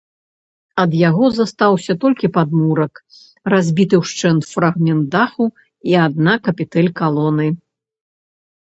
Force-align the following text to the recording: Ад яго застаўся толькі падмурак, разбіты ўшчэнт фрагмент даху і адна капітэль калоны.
Ад 0.83 0.91
яго 1.09 1.25
застаўся 1.39 1.93
толькі 2.03 2.31
падмурак, 2.39 2.93
разбіты 3.55 3.95
ўшчэнт 4.03 4.41
фрагмент 4.55 5.03
даху 5.19 5.45
і 5.93 5.99
адна 6.09 6.33
капітэль 6.51 6.95
калоны. 7.05 7.47